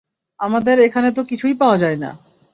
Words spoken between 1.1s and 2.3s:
তো কিছুই পাওয়া যায় না!